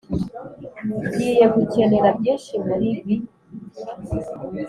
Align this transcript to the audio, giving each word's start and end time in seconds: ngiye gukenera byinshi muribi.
ngiye 1.07 1.45
gukenera 1.55 2.09
byinshi 2.19 2.51
muribi. 2.65 3.15